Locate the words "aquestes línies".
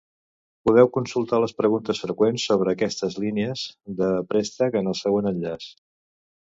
2.75-3.67